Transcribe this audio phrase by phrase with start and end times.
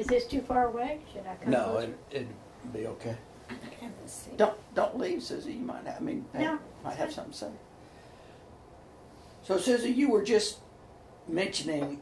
[0.00, 1.00] Is this too far away?
[1.12, 1.84] Should I come No, closer?
[1.88, 3.16] it, it'd be okay.
[3.50, 4.30] Okay, let's see.
[4.38, 5.52] Don't don't leave, Susie.
[5.52, 5.86] You might.
[5.86, 7.50] I mean, hey, No, might have something to say.
[9.42, 10.58] So, Susie, you were just
[11.28, 12.00] mentioning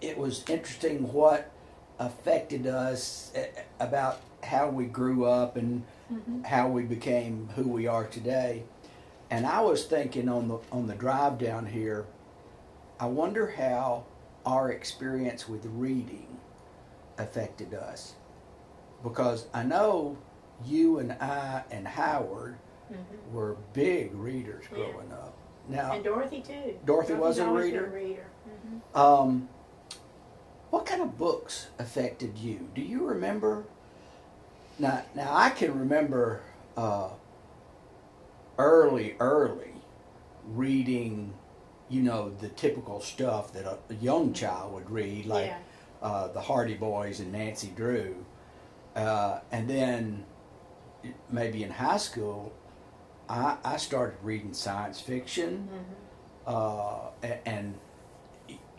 [0.00, 1.50] it was interesting what
[1.98, 3.46] affected us eh,
[3.80, 5.82] about how we grew up and
[6.12, 6.46] Mhm.
[6.46, 8.62] how we became who we are today.
[9.28, 12.06] And I was thinking on the on the drive down here,
[13.00, 14.04] I wonder how
[14.46, 16.37] our experience with reading
[17.18, 18.14] affected us.
[19.02, 20.16] Because I know
[20.64, 22.56] you and I and Howard
[22.90, 23.32] Mhm.
[23.32, 24.78] were big readers Yeah.
[24.90, 25.34] growing up.
[25.68, 26.78] Now, And Dorothy too.
[26.84, 27.90] Dorothy was a always been reader?
[27.94, 28.26] reader.
[28.48, 28.98] Mhm.
[28.98, 29.48] um,
[30.70, 32.68] what kind of books affected you?
[32.74, 33.64] Do you remember?
[34.78, 36.40] Now, now I can remember
[36.76, 37.10] uh,
[38.58, 39.72] early, early
[40.46, 41.34] reading,
[41.88, 45.58] you know, the typical stuff that a, a young child would read, like yeah.
[46.02, 48.14] Uh, the Hardy Boys and Nancy Drew.
[48.94, 50.24] Uh, and then
[51.30, 52.52] maybe in high school,
[53.28, 56.52] I, I started reading science fiction, Mhm.
[56.52, 57.78] uh, and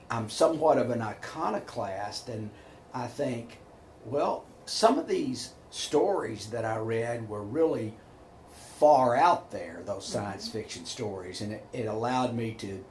[0.10, 2.50] I'm somewhat of an iconoclast, and
[2.94, 3.60] I think,
[4.06, 7.94] well, some of these stories that I read were really
[8.78, 12.84] far out there, those science fiction stories, and it, it allowed me to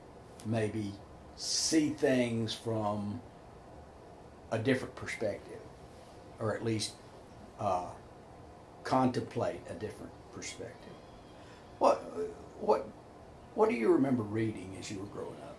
[0.47, 0.93] maybe
[1.37, 3.21] see things from
[4.51, 5.61] a different perspective,
[6.39, 6.93] or at least
[7.61, 7.87] uh,
[8.85, 10.93] contemplate a different perspective.
[11.79, 12.03] What
[12.61, 12.89] what
[13.55, 15.57] what do you remember reading as you were growing up?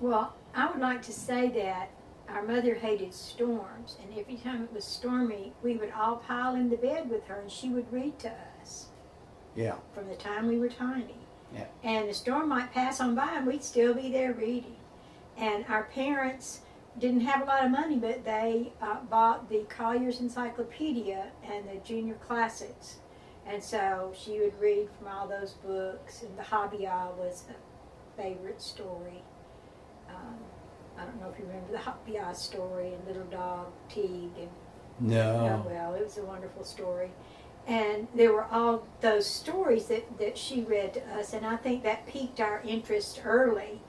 [0.00, 1.90] Well, I would like to say that
[2.28, 6.70] our mother hated storms, and every time it was stormy, we would all pile in
[6.70, 8.86] the bed with her, and she would read to us
[9.54, 11.16] Yeah, from the time we were tiny.
[11.54, 11.66] Yeah.
[11.84, 14.76] And the storm might pass on by, and we'd still be there reading.
[15.36, 16.60] And our parents
[16.98, 21.76] didn't have a lot of money, but they uh, bought the Collier's Encyclopedia and the
[21.84, 22.98] Junior Classics.
[23.46, 28.20] And so she would read from all those books, and The Hobby Owl was a
[28.22, 29.22] favorite story.
[30.08, 30.36] Um,
[30.98, 34.48] I don't know if you remember the Hobby Owl story and Little Dog Teague and
[35.00, 37.10] no, Oh, well, it was a wonderful story.
[37.66, 41.82] And there were all those stories that, that she read to us, and I think
[41.82, 43.80] that piqued our interest early.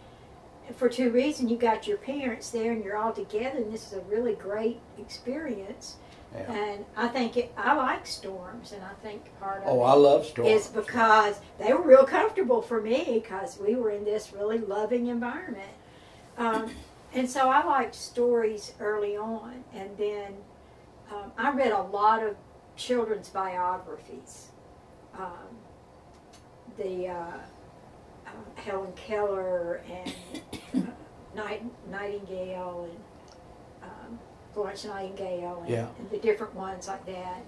[0.76, 1.52] For two reasons.
[1.52, 4.80] You got your parents there and you're all together, and this is a really great
[4.98, 5.98] experience.
[6.34, 6.52] yeah.
[6.52, 9.94] And I think it, I like storms, and I think part of Oh, it I
[9.94, 10.50] love storms.
[10.52, 15.08] is because they were real comfortable for me because we were in this really loving
[15.08, 15.70] environment.
[16.38, 16.72] Um,
[17.14, 20.34] and so I liked stories early on, and then
[21.12, 22.36] um, I read a lot of
[22.75, 24.50] children's biographies.
[25.18, 25.56] Um,
[26.78, 27.38] the uh,
[28.56, 30.13] Helen Keller and
[30.75, 30.79] uh,
[31.35, 33.00] Night, Nightingale and
[33.84, 34.19] um,
[34.53, 35.88] Florence Nightingale and, Yeah.
[36.00, 37.44] and the different ones like that.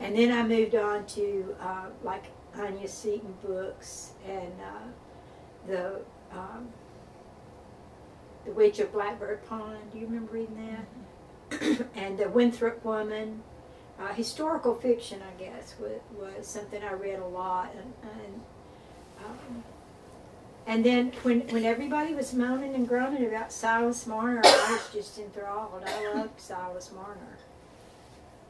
[0.00, 2.24] And then I moved on to uh, like
[2.56, 6.00] Anya Seton books and uh, the
[6.32, 6.68] um,
[8.44, 9.78] the Witch of Blackbird Pond.
[9.92, 10.76] Do you remember reading
[11.50, 11.86] that?
[11.94, 13.42] and the Winthrop Woman.
[14.00, 18.40] Uh, historical fiction, I guess, was, was something I read a lot, and and,
[19.24, 19.62] um,
[20.66, 25.18] and then when when everybody was moaning and groaning about Silas Marner, I was just
[25.18, 25.82] enthralled.
[25.86, 27.36] I loved Silas Marner.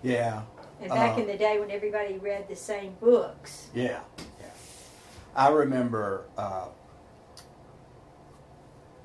[0.02, 0.42] yeah,
[0.80, 4.46] And back Uh, in the day when everybody read the same books, yeah, yeah.
[5.34, 6.66] I remember uh,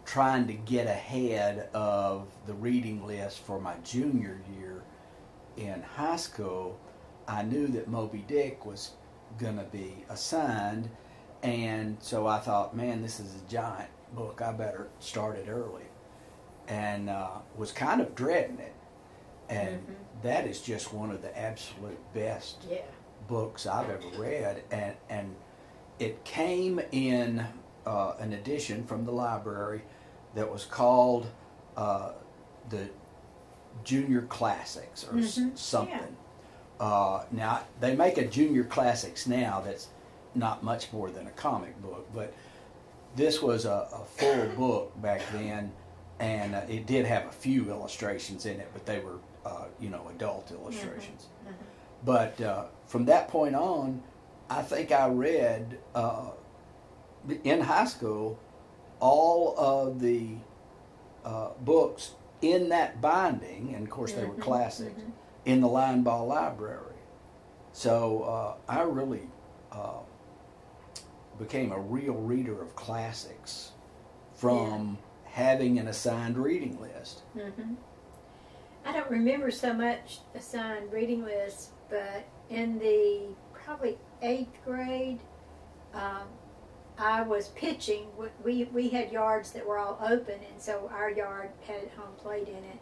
[0.05, 4.83] trying to get ahead of the reading list for my junior year
[5.57, 6.77] in high school.
[7.27, 8.91] I knew that Moby Dick was
[9.37, 10.89] going to be assigned,
[11.43, 14.41] and so I thought, man, this is a giant book.
[14.41, 15.83] I better start it early,
[16.67, 18.73] and uh, was kind of dreading it.
[19.49, 19.95] And Mhm.
[20.23, 22.79] that is just one of the absolute best yeah,
[23.27, 25.35] books I've ever read, and and
[25.99, 27.45] it came in
[27.85, 29.81] uh, an edition from the library
[30.35, 31.27] that was called
[31.77, 32.11] uh,
[32.69, 32.89] the
[33.83, 36.17] Junior Classics or s- Mhm, something.
[36.79, 39.87] Uh, now they make a Junior Classics now that's
[40.37, 42.33] not much more than a comic book, but
[43.15, 45.71] this was a, a full book back then,
[46.19, 49.89] and uh, it did have a few illustrations in it, but they were uh, you
[49.89, 51.27] know adult illustrations.
[51.47, 51.53] mhm.
[52.05, 54.03] But uh, from that point on,
[54.49, 56.29] I think I read uh,
[57.43, 58.39] in high school
[58.99, 60.35] all of the
[61.25, 62.11] uh, books
[62.41, 65.11] in that binding, and of course they were Mhm, classics, mhm.
[65.45, 66.83] in the Linebaugh Library.
[67.73, 69.27] So uh, I really
[69.71, 69.99] uh,
[71.39, 73.71] became a real reader of classics
[74.33, 77.21] from having an assigned reading list.
[77.33, 77.73] hmm
[78.85, 83.23] I don't remember so much assigned reading lists, but in the
[83.53, 85.19] probably eighth grade,
[85.93, 86.23] um,
[86.97, 88.07] I was pitching.
[88.43, 92.47] We we had yards that were all open, and so our yard had home plate
[92.47, 92.79] in it.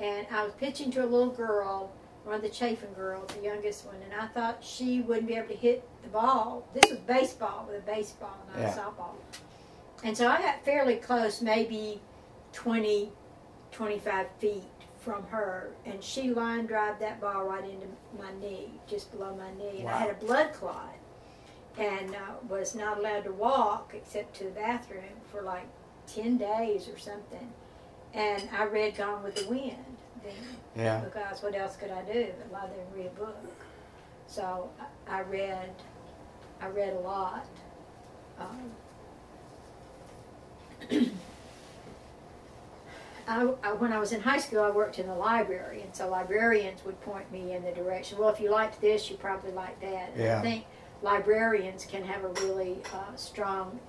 [0.00, 1.92] And I was pitching to a little girl,
[2.24, 5.48] one of the Chafin girls, the youngest one, and I thought she wouldn't be able
[5.48, 6.66] to hit the ball.
[6.74, 8.74] This was baseball with a baseball, not Yeah.
[8.74, 9.14] a softball.
[10.04, 12.00] And so I got fairly close, maybe
[12.52, 13.12] 20,
[13.72, 14.64] 25 feet
[15.00, 17.86] from her, and she line drive that ball right into
[18.18, 20.94] my knee, just below my knee, and I had a blood clot,
[21.78, 22.18] and uh,
[22.48, 25.66] was not allowed to walk except to the bathroom for like
[26.06, 27.52] ten days or something.
[28.14, 29.76] And I read Gone with the Wind
[30.24, 30.32] then,
[30.74, 31.00] Yeah.
[31.00, 33.36] because what else could I do but lie there and read a book?
[34.26, 34.70] So
[35.08, 35.70] I read,
[36.60, 37.46] I read a lot.
[38.38, 38.70] Um,
[43.28, 46.08] I, I, when I was in high school, I worked in the library, and so
[46.08, 48.18] librarians would point me in the direction.
[48.18, 50.10] Well, if you liked this, you probably like that.
[50.14, 50.38] And Yeah.
[50.38, 50.64] I think
[51.02, 53.80] librarians can have a really uh, strong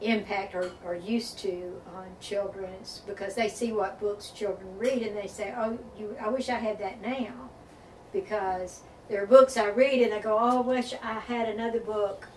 [0.00, 5.02] impact or, or used to on children It's because they see what books children read
[5.02, 7.48] and they say, "Oh, you, I wish I had that now,"
[8.12, 11.80] because there are books I read and I go, "Oh, I wish I had another
[11.80, 12.28] book."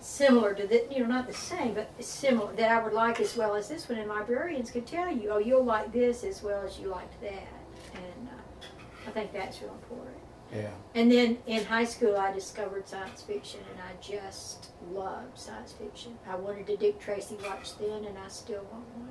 [0.00, 3.36] Similar to that, you know, not the same, but similar that I would like as
[3.36, 3.98] well as this one.
[3.98, 7.48] And librarians could tell you, oh, you'll like this as well as you liked that,
[7.94, 8.66] and uh,
[9.06, 10.16] I think that's real important.
[10.52, 10.70] Yeah.
[10.94, 16.18] And then in high school, I discovered science fiction, and I just loved science fiction.
[16.28, 18.66] I wanted a Dick Tracy watch then, and I still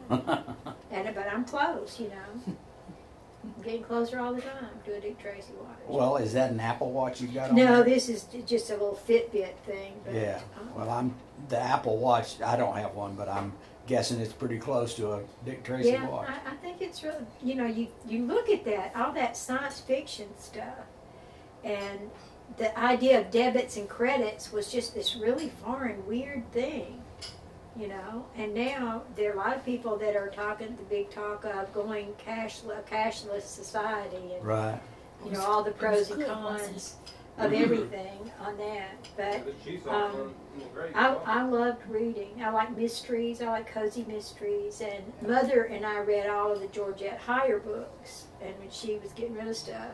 [0.10, 0.76] want one.
[0.92, 2.56] and but I'm close, you know.
[3.68, 5.76] Getting closer all the time to a Dick Tracy watch.
[5.90, 7.56] well, is that an Apple Watch you've got on?
[7.58, 7.84] no, there?
[7.84, 9.94] this is just a little Fitbit thing.
[10.06, 10.40] But, Yeah.
[10.74, 11.14] Well, I'm
[11.50, 12.42] the Apple Watch.
[12.42, 13.52] I don't have one, but I'm
[13.86, 16.30] guessing it's pretty close to a Dick Tracy yeah, watch.
[16.30, 19.82] I, I think it's really, you know, you, you look at that, all that science
[19.82, 20.86] fiction stuff,
[21.66, 22.10] and
[22.56, 27.04] the idea of debits and credits was just this really foreign, weird thing,
[27.80, 28.26] you know.
[28.38, 31.74] And now there are a lot of people that are talking the big talk of
[31.74, 34.80] going cashless, cashless society, and Right.
[35.26, 36.96] you know all the pros and cons
[37.38, 39.08] of everything on that.
[39.16, 40.34] But um.
[40.96, 42.42] I, I loved reading.
[42.44, 43.42] I like mysteries.
[43.44, 44.82] I like cozy mysteries.
[44.82, 48.26] And Mother and I read all of the Georgette Heyer books.
[48.42, 49.92] And when she was getting rid of stuff,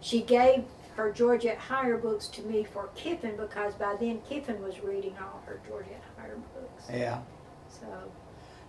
[0.00, 0.64] she gave
[0.96, 5.42] her Georgette Heyer books to me for Kiffin because by then Kiffin was reading all
[5.46, 6.84] her Georgette Heyer books.
[6.92, 7.20] Yeah.
[7.68, 7.86] So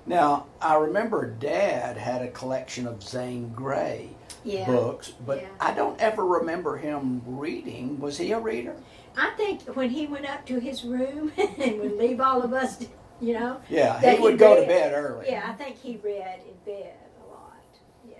[0.05, 4.09] Now I remember Dad had a collection of Zane Grey
[4.43, 5.49] yeah, books, but Yeah.
[5.59, 7.99] I don't ever remember him reading.
[7.99, 8.75] Was he a reader?
[9.17, 12.85] I think when he went up to his room and would leave all of us,
[13.21, 15.27] you know, Yeah, he he would go to bed early.
[15.29, 17.63] Yeah, I think he read in bed a lot.
[18.09, 18.17] Yeah.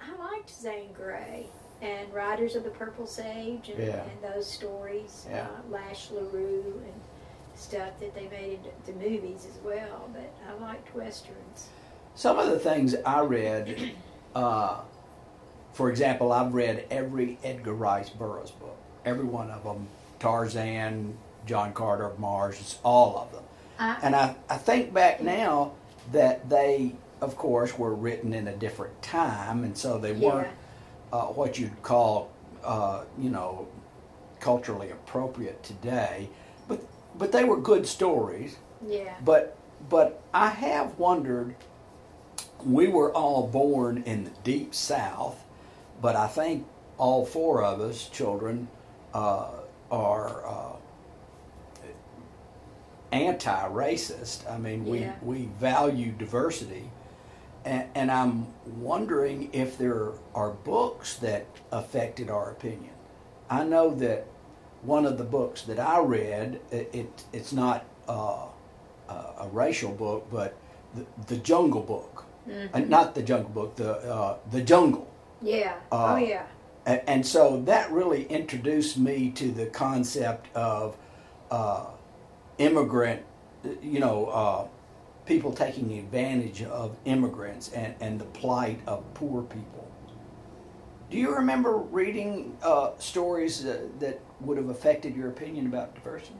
[0.00, 1.48] I liked Zane Grey
[1.80, 4.02] and Riders of the Purple Sage and, Yeah.
[4.04, 5.42] and those stories, Yeah.
[5.46, 7.00] uh, Lash LaRue and
[7.54, 10.08] stuff that they made into movies as well.
[10.12, 11.68] But I liked Westerns.
[12.14, 13.92] Some of the things I read,
[14.34, 14.78] uh,
[15.72, 19.86] for example, I've read every Edgar Rice Burroughs book, every one of them,
[20.18, 21.16] Tarzan,
[21.46, 23.44] John Carter of Mars, all of them.
[23.78, 25.72] I, And I, I think back now
[26.10, 30.28] that they, of course, were written in a different time, and so they Yeah.
[30.34, 30.48] weren't
[31.12, 32.30] uh, what you'd call,
[32.64, 33.66] uh, you know,
[34.40, 36.28] culturally appropriate today.
[36.68, 36.80] But
[37.16, 38.56] but they were good stories.
[38.86, 39.14] yeah.
[39.24, 39.56] But
[39.88, 41.54] but I have wondered.
[42.64, 45.36] We were all born in the deep South,
[46.02, 46.66] but I think
[46.98, 48.66] all four of us children
[49.14, 49.50] uh,
[49.92, 50.72] are uh,
[53.12, 54.50] anti-racist.
[54.50, 55.14] I mean, we Yeah.
[55.22, 56.90] we value diversity,
[57.68, 62.94] and, and I'm wondering if there are books that affected our opinion.
[63.50, 64.26] I know that
[64.82, 68.46] one of the books that I read, it, it it's not uh,
[69.08, 70.56] a, a racial book, but
[70.94, 72.70] the, the Jungle Book, Mhm.
[72.72, 75.06] uh, not the Jungle Book, the uh, the Jungle.
[75.42, 75.74] Yeah.
[75.92, 76.46] Uh, oh, yeah.
[76.86, 80.96] And so that really introduced me to the concept of
[81.50, 81.84] uh,
[82.56, 83.22] immigrant,
[83.82, 84.66] you know, uh,
[85.28, 89.86] people taking advantage of immigrants and, and the plight of poor people.
[91.10, 96.34] Do you remember reading uh, stories that, that would have affected your opinion about diversity?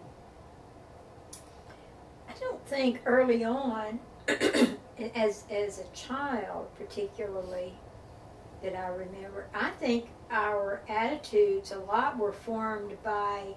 [2.28, 4.00] I don't think early on,
[5.14, 7.74] as as a child particularly,
[8.62, 9.48] that I remember.
[9.54, 13.54] I think our attitudes a lot were formed by.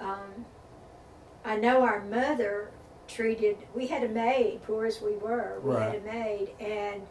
[0.00, 0.44] Um,
[1.44, 2.70] I know our mother
[3.08, 3.56] treated.
[3.74, 5.60] We had a maid, poor as we were.
[5.62, 7.02] We had a maid, and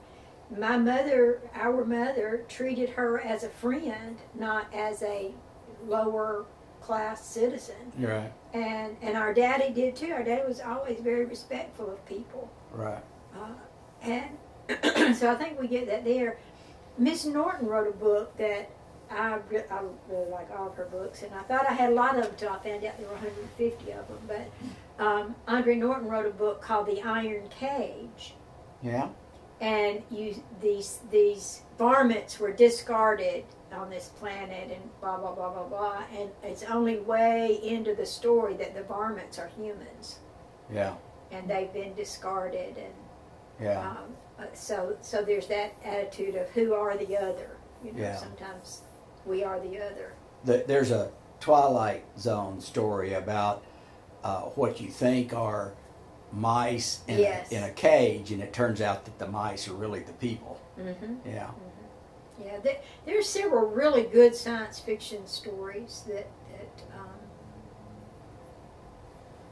[0.55, 5.33] my mother, our mother, treated her as a friend, not as a
[5.85, 6.45] lower
[6.81, 7.91] class citizen.
[7.97, 8.31] Right.
[8.53, 10.11] And and our daddy did too.
[10.11, 12.49] Our daddy was always very respectful of people.
[12.71, 13.03] Right.
[13.35, 13.53] Uh,
[14.01, 14.37] and
[15.17, 16.37] so I think we get that there.
[16.97, 18.71] Miss Norton wrote a book that
[19.11, 21.95] I, re- I really like all of her books, and I thought I had a
[21.95, 24.17] lot of them until I found out there were 150 of them.
[24.27, 24.49] But
[24.99, 28.35] um, Andre Norton wrote a book called The Iron Cage,
[28.81, 29.09] Yeah.
[29.61, 35.63] and you these these varmints were discarded on this planet, and blah blah blah blah
[35.67, 36.03] blah.
[36.17, 40.19] And it's only way into the story that the varmints are humans,
[40.71, 40.95] Yeah.
[41.31, 42.93] and they've been discarded and.
[43.59, 43.89] Yeah.
[43.89, 43.97] Um,
[44.39, 47.57] uh, so, so there's that attitude of who are the other.
[47.83, 48.15] You know, Yeah.
[48.15, 48.81] sometimes
[49.25, 50.13] we are the other.
[50.43, 53.63] The, there's a Twilight Zone story about
[54.23, 55.73] uh, what you think are
[56.33, 57.51] mice in, Yes.
[57.51, 60.59] a, in a cage, and it turns out that the mice are really the people.
[60.79, 61.15] Mm-hmm.
[61.25, 61.51] Yeah.
[62.43, 66.83] Yeah, there, there's several really good science fiction stories that that.
[66.97, 67.09] Um,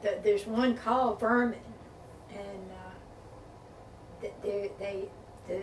[0.02, 1.58] that there's one called Vermin,
[2.30, 5.08] and uh, that they they
[5.48, 5.62] the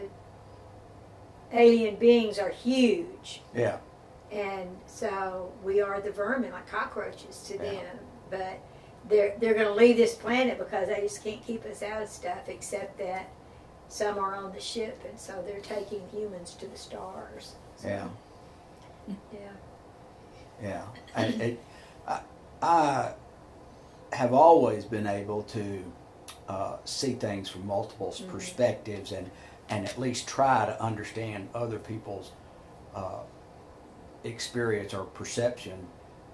[1.54, 3.42] alien beings are huge.
[3.56, 3.78] Yeah.
[4.32, 7.72] and so we are the vermin, like cockroaches to Yeah.
[7.72, 8.00] them.
[8.32, 8.60] But
[9.10, 12.10] they're they're going to leave this planet because they just can't keep us out of
[12.10, 12.48] stuff.
[12.48, 13.30] Except that
[13.90, 17.54] some are on the ship, and so they're taking humans to the stars.
[17.78, 18.08] So, Yeah.
[19.34, 19.50] yeah.
[20.62, 21.60] Yeah, and it,
[22.08, 22.22] I,
[22.62, 23.14] I
[24.14, 25.84] have always been able to
[26.48, 28.30] uh, see things from multiple Mhm.
[28.30, 29.30] perspectives and
[29.70, 32.32] and at least try to understand other people's
[32.96, 33.20] uh,
[34.24, 35.88] experience or perception,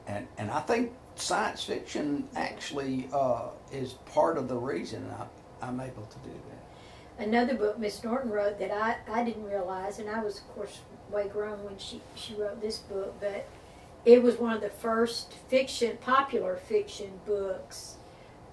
[0.08, 5.80] and and I think science fiction actually uh, is part of the reason I, I'm
[5.80, 7.26] able to do that.
[7.26, 10.80] Another book Miss Norton wrote that I, I didn't realize, and I was of course
[11.12, 13.48] way grown when she, she wrote this book, but
[14.06, 17.96] it was one of the first fiction, popular fiction books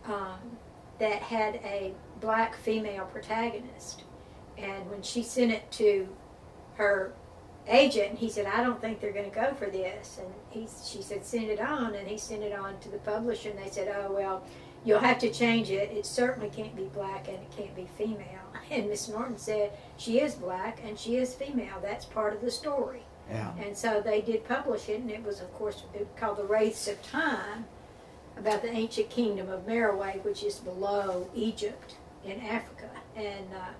[0.04, 0.58] um,
[0.98, 4.02] that had a black female protagonist.
[4.58, 6.08] And when she sent it to
[6.74, 7.12] her
[7.68, 11.02] agent, he said, "I don't think they're going to go for this." And he, she
[11.02, 13.94] said, "Send it on," and he sent it on to the publisher, and they said,
[13.96, 14.42] "Oh well."
[14.84, 15.90] You'll have to change it.
[15.90, 18.22] It certainly can't be black and it can't be female.
[18.70, 21.80] And Miss Norton said she is black and she is female.
[21.82, 23.02] That's part of the story.
[23.30, 25.82] Yeah, And so they did publish it, and it was, of course,
[26.16, 27.66] called The Wraiths of Time,
[28.36, 32.90] about the ancient kingdom of Merowe, which is below Egypt in Africa.
[33.16, 33.70] And uh,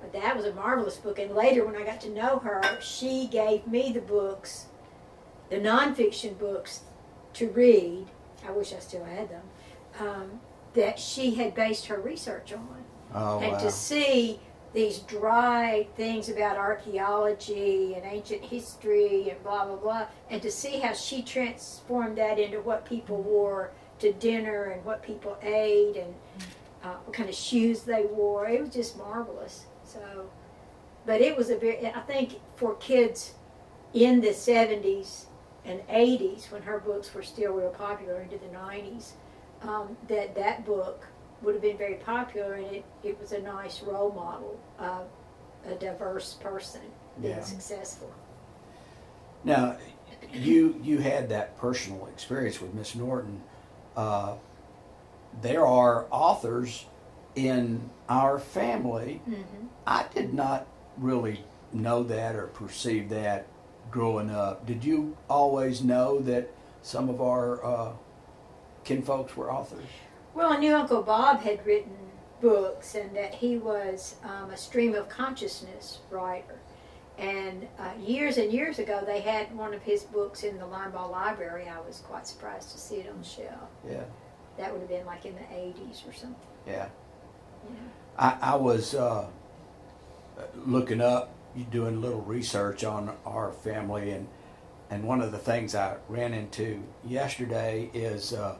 [0.00, 1.18] but that was a marvelous book.
[1.18, 4.66] And later, when I got to know her, she gave me the books,
[5.50, 6.80] the nonfiction books,
[7.34, 8.06] to read.
[8.46, 9.42] I wish I still had them.
[9.98, 10.40] Um,
[10.74, 14.40] that she had based her research on oh and wow, to see
[14.72, 20.78] these dry things about archaeology and ancient history and blah blah blah, and to see
[20.78, 26.14] how she transformed that into what people wore to dinner and what people ate and
[26.84, 28.46] uh, what kind of shoes they wore.
[28.48, 29.66] It was just marvelous.
[29.92, 30.30] So,
[31.06, 33.34] but it was a very I think for kids
[33.92, 35.26] in the seventies
[35.64, 39.14] and eighties when her books were still real popular into the nineties,
[39.62, 41.06] um, that that book
[41.42, 45.06] would have been very popular, and it, it was a nice role model of
[45.66, 46.82] a diverse person
[47.20, 47.42] being Yeah.
[47.42, 48.12] successful.
[49.44, 49.76] Now,
[50.32, 53.42] you you had that personal experience with Miss Norton.
[53.96, 54.34] Uh,
[55.42, 56.86] there are authors
[57.34, 59.22] in our family.
[59.28, 59.66] Mm-hmm.
[59.90, 63.46] I did not really know that or perceive that
[63.90, 64.64] growing up.
[64.64, 66.48] Did you always know that
[66.82, 67.92] some of our uh,
[68.84, 69.84] kinfolks were authors?
[70.32, 71.96] Well, I knew Uncle Bob had written
[72.40, 76.60] books and that he was um, a stream of consciousness writer.
[77.18, 81.10] And uh, years and years ago, they had one of his books in the Linebaugh
[81.10, 81.68] Library.
[81.68, 83.68] I was quite surprised to see it on the shelf.
[83.86, 84.04] Yeah,
[84.56, 86.36] That would have been like in the 80s or something.
[86.66, 86.86] yeah.
[87.68, 87.76] Yeah.
[88.16, 89.26] I, I was uh,
[90.66, 91.34] looking up,
[91.70, 94.28] doing a little research on our family, and
[94.90, 98.56] and one of the things I ran into yesterday is uh,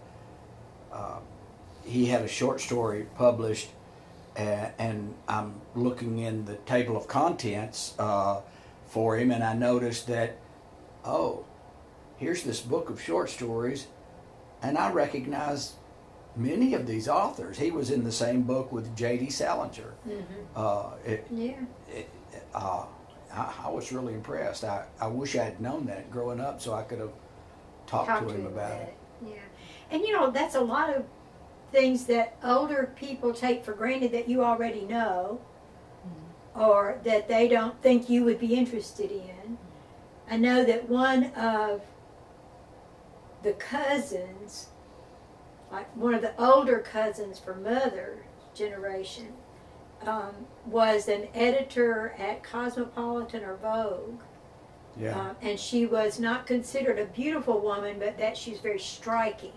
[0.92, 1.18] uh,
[1.84, 3.68] he had a short story published,
[4.36, 8.42] and, and I'm looking in the table of contents uh,
[8.86, 10.36] for him, and I noticed that,
[11.04, 11.44] oh,
[12.16, 13.88] here's this book of short stories,
[14.62, 15.74] and I recognize
[16.36, 17.58] many of these authors.
[17.58, 19.30] He was in the same book with J.D.
[19.30, 19.94] Salinger.
[20.08, 20.22] Mm-hmm.
[20.56, 21.54] Uh, it, Yeah.
[21.90, 22.08] it,
[22.54, 22.84] uh,
[23.32, 24.64] I, I was really impressed.
[24.64, 27.12] I, I wish I had known that growing up so I could have
[27.86, 28.94] talked Talk to him about it.
[29.24, 29.34] Yeah.
[29.90, 31.04] And you know, that's a lot of
[31.72, 35.40] things that older people take for granted that you already know.
[36.56, 39.56] or that they don't think you would be interested in.
[40.28, 41.80] I know that one of
[43.44, 44.66] the cousins,
[45.72, 48.24] like one of the older cousins from mother
[48.54, 49.32] generation,
[50.06, 54.20] um, was an editor at Cosmopolitan or Vogue.
[54.98, 55.18] Yeah.
[55.18, 59.52] Um, and she was not considered a beautiful woman, but that she was very striking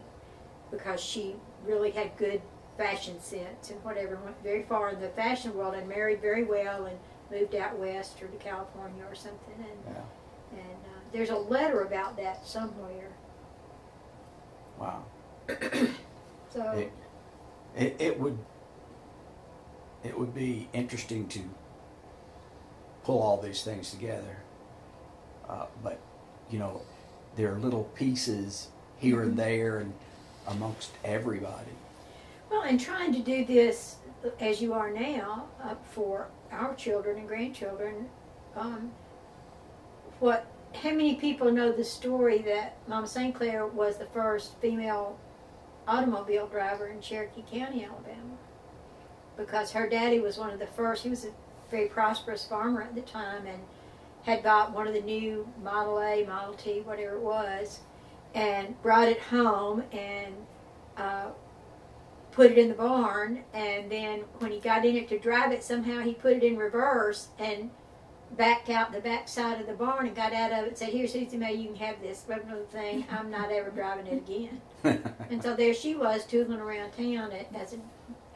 [0.71, 2.41] because she really had good
[2.77, 4.19] fashion sense and whatever.
[4.23, 6.97] Went very far in the fashion world and married very well and
[7.31, 9.55] moved out west or to California or something.
[9.57, 10.59] And yeah.
[10.59, 13.09] and uh, there's a letter about that somewhere.
[14.79, 15.05] Wow.
[16.53, 16.91] So It,
[17.75, 18.37] it, it would
[20.03, 21.39] it would be interesting to
[23.03, 24.37] pull all these things together.
[25.47, 25.99] Uh, but
[26.49, 26.81] you know,
[27.35, 28.67] there are little pieces
[28.97, 29.93] here and there and
[30.47, 31.71] amongst everybody.
[32.49, 33.95] well, and trying to do this
[34.39, 38.09] as you are now uh, for our children and grandchildren.
[38.55, 38.91] Um,
[40.19, 40.45] what?
[40.73, 43.33] How many people know the story that Mama St.
[43.33, 45.17] Clair was the first female
[45.87, 48.37] automobile driver in Cherokee County, Alabama?
[49.37, 51.03] Because her daddy was one of the first.
[51.03, 51.31] He was a
[51.71, 53.59] very prosperous farmer at the time and
[54.23, 57.79] had bought one of the new Model A, Model T, whatever it was,
[58.33, 60.33] and brought it home and
[60.97, 61.29] uh,
[62.31, 63.43] put it in the barn.
[63.53, 66.57] And then when he got in it to drive it, somehow he put it in
[66.57, 67.69] reverse and
[68.31, 70.89] backed out the back side of the barn and got out of it and said,
[70.89, 72.37] Here, Susie May, you can have this blah
[72.71, 73.05] thing.
[73.11, 74.61] I'm not ever driving it again.
[75.29, 77.81] And so there she was, tootling around town as an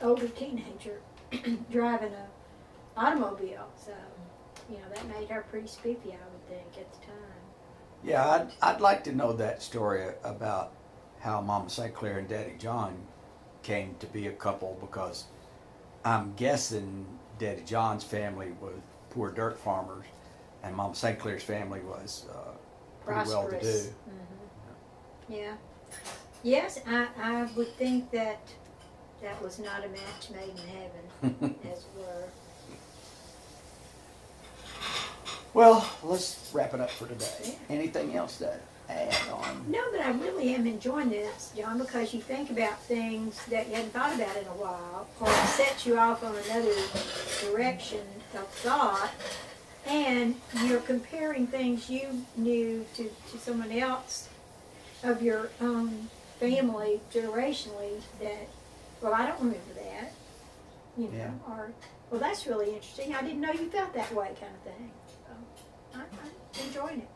[0.02, 1.02] older teenager,
[1.72, 2.28] driving a
[3.00, 3.68] automobile.
[3.76, 3.92] So,
[4.70, 7.42] you know, that made her pretty spiffy, I would think, at the time.
[8.04, 10.72] yeah, I'd, I'd like to know that story about
[11.20, 11.94] how Mama St.
[11.94, 12.96] Clair and Daddy John
[13.64, 15.26] came to be a couple because
[16.06, 17.06] I'm guessing
[17.40, 18.74] Daddy John's family was
[19.18, 20.06] poor dirt farmers
[20.64, 21.18] and Mom St.
[21.18, 22.52] Clair's family was uh,
[23.04, 23.56] pretty well to do.
[23.58, 23.90] Prosperous.
[24.06, 25.54] hmm Yeah.
[26.44, 28.40] Yes, I, I would think that
[29.24, 32.24] that was not a match made in heaven, as it were.
[35.56, 37.58] Well, let's wrap it up for today.
[37.70, 39.66] Anything else to add on?
[39.70, 43.76] No, but I really am enjoying this, John, because you think about things that you
[43.76, 46.76] hadn't thought about in a while, or it sets you off on another
[47.42, 48.02] direction
[48.36, 49.12] of thought,
[49.86, 54.30] and you're comparing things you knew to, to someone else
[55.04, 58.48] of your own family generationally that,
[59.02, 60.12] well, I don't remember that,
[60.98, 61.32] you know, Yeah.
[61.50, 61.72] or,
[62.12, 63.14] well, that's really interesting.
[63.16, 64.92] I didn't know you felt that way, kind of thing.
[65.08, 67.10] So I, I'm enjoying it.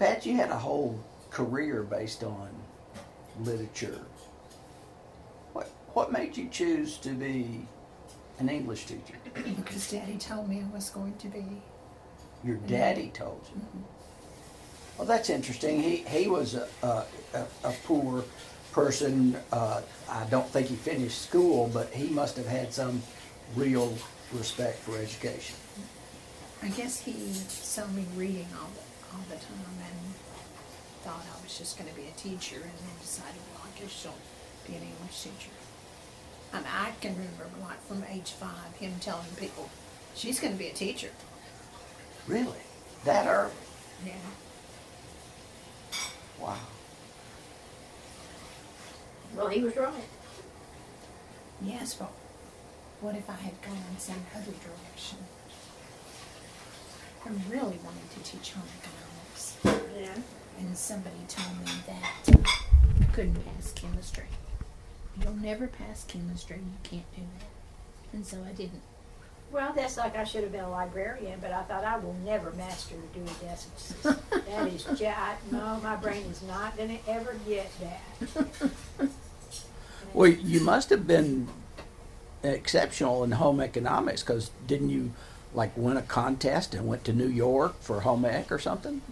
[0.00, 0.98] Pat, you had a whole
[1.30, 2.48] career based on
[3.40, 4.00] literature.
[5.52, 7.66] What what made you choose to be
[8.38, 9.18] an English teacher?
[9.56, 11.44] Because Daddy told me I was going to be.
[12.42, 13.60] Your daddy told you.
[14.96, 15.82] Well, that's interesting.
[15.82, 18.24] He he was a a, a, a poor
[18.72, 19.36] person.
[19.52, 23.02] Uh, I don't think he finished school, but he must have had some
[23.54, 23.92] real
[24.32, 25.56] respect for education.
[26.62, 27.12] I guess he
[27.48, 30.14] saw me reading all the all the time and
[31.02, 33.90] thought I was just going to be a teacher, and then decided, well, I guess
[33.90, 34.14] she'll
[34.66, 35.50] be an English teacher.
[36.52, 39.70] And I can remember, like from age five, him telling people,
[40.14, 41.10] "She's going to be a teacher."
[42.26, 42.58] Really,
[43.04, 43.52] that early?
[44.04, 44.12] Yeah.
[46.40, 46.56] Wow.
[49.36, 50.08] Well, he was right.
[51.62, 52.10] Yes, but
[53.00, 55.18] what if I had gone in some other direction?
[57.24, 58.99] I really wanted to teach home economics.
[59.64, 60.14] Yeah.
[60.58, 64.24] and somebody told me that uh, I couldn't pass chemistry.
[65.22, 66.56] You'll never pass chemistry.
[66.58, 68.16] You can't do that.
[68.16, 68.82] And so I didn't.
[69.52, 72.52] Well, that's like I should have been a librarian, but I thought I will never
[72.52, 74.16] master the Dewey Decimal System.
[74.30, 79.08] that is just, no, my brain is not going to ever get that.
[80.12, 81.48] Well, you must have been
[82.42, 85.12] exceptional in home economics because didn't you
[85.54, 89.02] like win a contest and went to New York for home ec or something?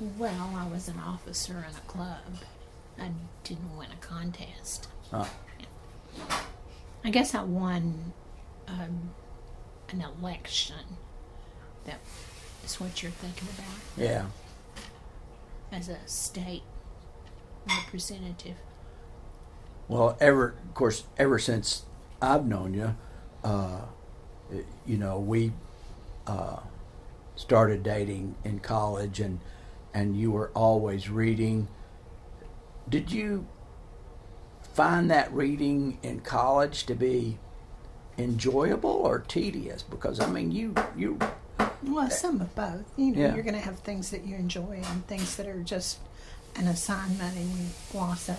[0.00, 2.38] Well, I was an officer in a club.
[2.98, 3.10] I
[3.44, 4.88] didn't win a contest.
[5.10, 5.26] Huh.
[7.04, 8.12] I guess I won
[8.66, 9.10] um,
[9.90, 10.76] an election.
[11.84, 11.98] That
[12.64, 14.26] is what you're thinking about Yeah.
[15.72, 16.62] as a state
[17.68, 18.56] representative.
[19.88, 21.84] Well, ever of course, ever since
[22.22, 22.96] I've known you,
[23.44, 23.80] uh,
[24.86, 25.52] you know, we
[26.26, 26.60] uh,
[27.34, 29.40] started dating in college, and
[29.94, 31.68] and you were always reading.
[32.88, 33.46] Did you
[34.74, 37.38] find that reading in college to be
[38.18, 39.82] enjoyable or tedious?
[39.82, 41.18] Because I mean, you you
[41.82, 42.84] Well, some of both.
[42.96, 43.34] You know, Yeah.
[43.34, 45.98] you're going to have things that you enjoy and things that are just
[46.56, 48.38] an assignment and you gloss over.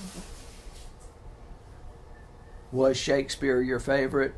[2.71, 4.33] was Shakespeare your favorite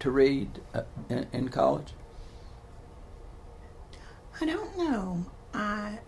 [0.00, 1.92] to read uh, in, in college?
[4.40, 5.24] I don't know.
[5.54, 5.98] I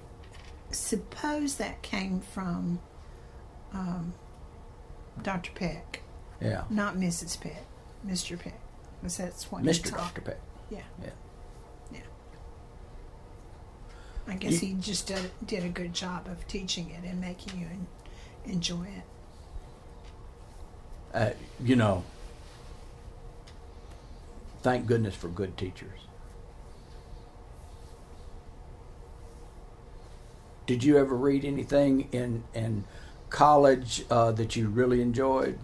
[0.70, 2.80] suppose that came from
[3.72, 4.12] um,
[5.22, 5.50] Dr.
[5.52, 6.02] Peck,
[6.40, 7.40] Yeah, not Mrs.
[7.40, 7.64] Peck,
[8.06, 8.38] Mr.
[8.38, 8.58] Peck,
[9.00, 9.90] because that's what Mr.
[9.90, 10.38] Doctor Peck.
[10.70, 10.80] Yeah.
[11.02, 11.10] Yeah.
[14.26, 17.58] I guess You- he just did, did a good job of teaching it and making
[17.58, 17.86] you en-
[18.44, 19.02] enjoy it.
[21.14, 21.30] Uh,
[21.64, 22.04] you know,
[24.62, 26.00] thank goodness for good teachers.
[30.68, 32.84] Did you ever read anything in in
[33.30, 35.58] college uh, that you really enjoyed,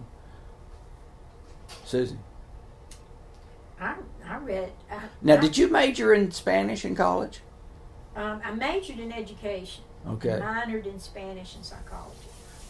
[1.85, 2.17] Susan?
[3.79, 3.93] I,
[4.27, 4.71] I read.
[4.91, 7.41] I, Now, I, did you major in Spanish in college?
[8.15, 9.83] Um, I majored in education.
[10.07, 10.39] Okay.
[10.41, 12.17] Minored in Spanish and psychology.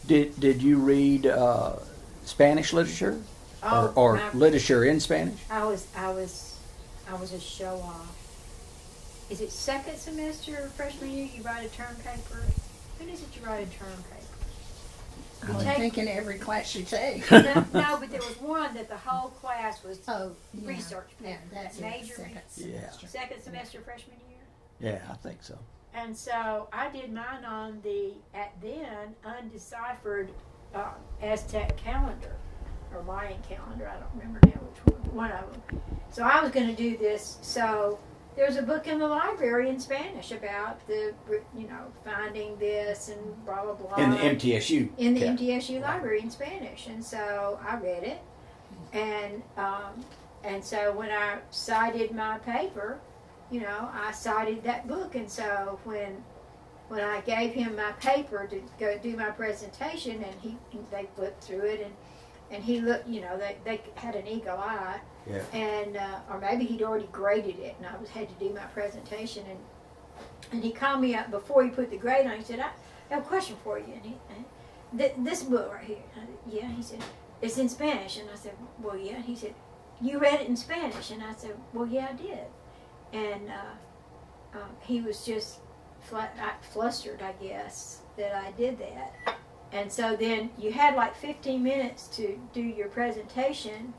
[0.05, 1.77] Did Did you read uh,
[2.25, 3.17] Spanish literature
[3.63, 5.39] Oh, or, or my- literature in Spanish?
[5.49, 6.57] I was I was
[7.09, 8.13] I was a show off.
[9.29, 12.41] Is it second semester freshman year you write a term paper?
[12.99, 14.21] When is it you write a term paper?
[15.43, 17.29] I You would take- think in every class you take.
[17.31, 20.67] no, no, but there was one that the whole class was oh, yeah.
[20.69, 21.41] Research Yeah, paper.
[21.53, 22.41] that's Major second re-
[22.73, 22.79] Yeah.
[22.91, 23.07] semester.
[23.07, 24.93] second semester freshman year.
[24.93, 25.57] Yeah, I think so.
[25.93, 30.29] And so I did mine on the at then undeciphered
[30.73, 32.35] uh, Aztec calendar
[32.93, 33.87] or Mayan calendar.
[33.87, 35.15] I don't remember now which one.
[35.15, 35.81] One of them.
[36.11, 37.37] So I was going to do this.
[37.41, 37.97] So
[38.35, 41.13] there's a book in the library in Spanish about the
[41.57, 44.89] you know finding this and blah blah blah In the MTSU.
[44.97, 45.35] in the yeah.
[45.35, 48.19] MTSU library in Spanish, and so I read it,
[48.93, 50.03] and um,
[50.43, 52.99] and so when I cited my paper,
[53.51, 56.23] you know, I cited that book, and so when
[56.87, 60.57] when I gave him my paper to go do my presentation, and he
[60.91, 61.93] they flipped through it, and
[62.51, 65.43] and he looked, you know, they they had an eagle eye, Yeah.
[65.53, 68.65] and uh, or maybe he'd already graded it, and I was had to do my
[68.65, 69.59] presentation, and
[70.51, 72.37] and he called me up before he put the grade on.
[72.37, 72.69] He said, "I
[73.09, 74.15] have a question for you," and he.
[74.97, 75.97] Th- this book right here.
[76.15, 77.03] I said, yeah, he said,
[77.41, 78.17] it's in Spanish.
[78.17, 79.21] And I said, well, yeah.
[79.21, 79.53] He said,
[79.99, 81.11] you read it in Spanish.
[81.11, 82.45] And I said, well, yeah, I did.
[83.11, 85.59] And uh, um, he was just
[85.99, 89.35] flat, uh, flustered, I guess, that I did that.
[89.75, 93.93] And so then you had like 15 minutes to do your presentation.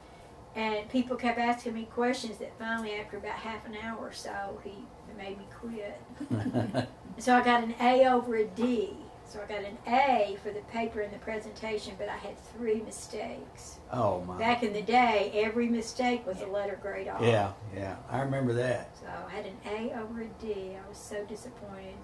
[0.54, 4.58] And people kept asking me questions that finally, after about half an hour or so,
[4.64, 4.72] he
[5.16, 6.00] made me quit.
[7.18, 8.90] So I got an A over a D.
[9.26, 12.82] So I got an A for the paper and the presentation, but I had three
[12.82, 13.78] mistakes.
[13.90, 14.38] oh my.
[14.38, 17.22] Back in the day, every mistake was a letter grade off.
[17.22, 18.90] Yeah, yeah, I remember that.
[19.00, 20.76] So I had an A over a D.
[20.76, 21.96] I was so disappointed.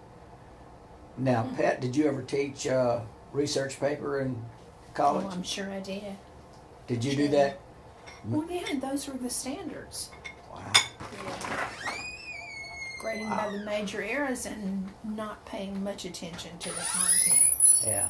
[1.19, 3.01] Now, Pat, did you ever teach uh,
[3.33, 5.27] research paper in oh, college?
[5.29, 6.03] Oh, I'm sure I did.
[6.87, 7.61] did you do that?
[8.25, 10.11] Well, yeah, those were the standards.
[10.53, 10.71] Wow.
[11.27, 11.69] Yeah.
[13.01, 17.47] Grading by the major eras and not paying much attention to the content.
[17.85, 18.09] Yeah.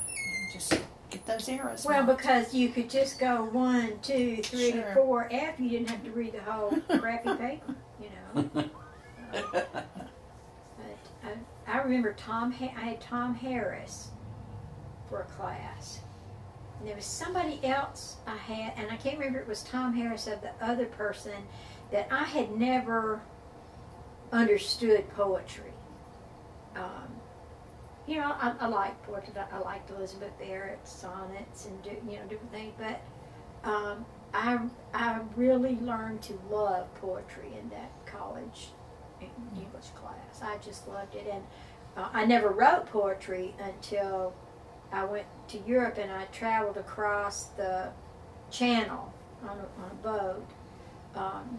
[0.53, 1.87] Just get those eras.
[1.87, 2.19] Well, marked.
[2.21, 4.93] because you could just go one, two, three, Sure.
[4.95, 5.59] four F.
[5.59, 8.65] You didn't have to read the whole crappy paper, you know.
[9.33, 9.89] But
[11.25, 11.33] I,
[11.67, 12.53] I remember Tom.
[12.53, 14.11] Ha- I had Tom Harris
[15.21, 16.01] a class,
[16.79, 20.27] and there was somebody else I had, and I can't remember it was Tom Harris
[20.27, 21.47] of the other person
[21.93, 23.21] that I had never
[24.33, 25.73] understood poetry.
[26.75, 27.09] Um,
[28.07, 29.33] you know, I, I like poetry.
[29.53, 33.01] I, liked Elizabeth Barrett's sonnets and do, you know different things, but
[33.71, 34.59] um, I
[34.95, 38.71] I really learned to love poetry in that college
[39.21, 40.43] English class.
[40.43, 41.45] I just loved it, and
[41.97, 44.35] uh, I never wrote poetry until
[44.93, 47.89] I went to Europe and I traveled across the
[48.51, 50.47] channel on a, on a boat,
[51.15, 51.59] um,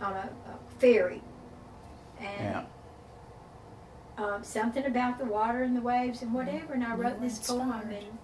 [0.00, 1.22] on a, a ferry,
[2.20, 2.64] and Yeah.
[4.18, 6.74] um, something about the water and the waves and whatever.
[6.74, 7.92] And I wrote this poem, inspired.
[8.02, 8.18] and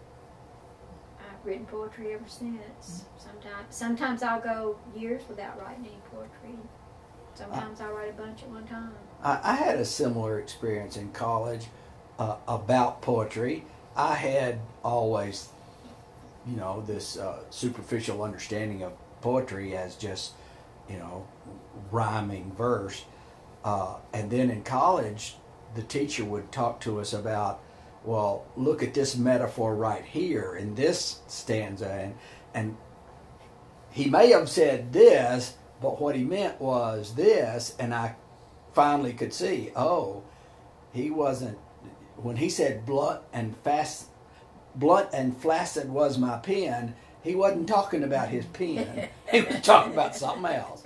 [1.20, 3.04] I've written poetry ever since.
[3.16, 6.58] Sometimes, sometimes I'll go years without writing any poetry.
[7.34, 8.92] Sometimes I'll write a bunch at one time.
[9.22, 11.66] I, I had a similar experience in college
[12.18, 13.64] uh, about poetry.
[13.98, 15.48] I had always,
[16.46, 20.32] you know, this uh, superficial understanding of poetry as just,
[20.88, 21.26] you know,
[21.90, 23.04] rhyming verse.
[23.64, 25.34] Uh, and then in college,
[25.74, 27.60] the teacher would talk to us about,
[28.04, 32.14] well, look at this metaphor right here in this stanza, and
[32.54, 32.76] and
[33.90, 38.14] he may have said this, But what he meant was this, and I
[38.74, 39.70] finally could see.
[39.76, 40.22] Oh,
[40.92, 41.58] he wasn't
[42.22, 44.06] when he said blunt and fast,
[44.74, 46.94] blunt and flaccid was my pen.
[47.22, 49.08] He wasn't talking about his pen.
[49.30, 50.84] he was talking about something else.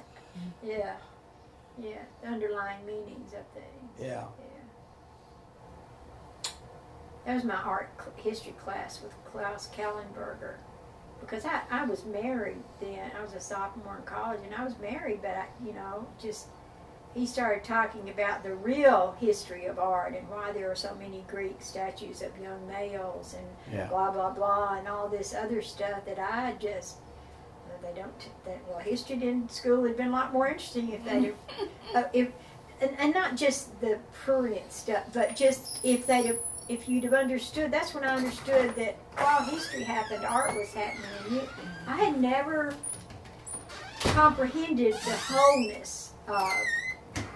[0.65, 0.95] Yeah,
[1.81, 3.91] yeah, the underlying meanings of things.
[4.01, 4.25] Yeah.
[6.45, 6.51] Yeah.
[7.27, 10.57] That was my art history class with Klaus Kallenberger.
[11.21, 13.13] Because I, I was married then.
[13.17, 16.49] I was a sophomore in college and I was married, but I, you know, just
[17.15, 21.25] he started talking about the real history of art and why there are so many
[21.29, 23.87] Greek statues of young males and Yeah.
[23.89, 26.97] blah blah blah and all this other stuff that I just
[27.69, 31.05] well, they don't that well history in school had been a lot more interesting if
[31.05, 31.33] they
[31.95, 32.29] uh, if
[32.81, 36.33] and, and not just the prurient stuff but just if they
[36.69, 41.05] if you'd have understood that's when I understood that while history happened art was happening
[41.27, 41.43] and you,
[41.87, 42.75] I had never
[44.01, 46.53] comprehended the wholeness of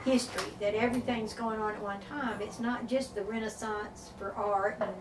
[0.07, 2.41] history that everything's going on at one time.
[2.41, 4.95] It's not just the renaissance for art and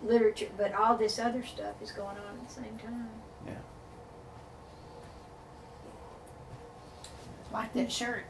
[0.00, 3.08] the literature but all this other stuff is going on at the same time.
[3.46, 3.52] Yeah.
[7.52, 8.24] Like that shirt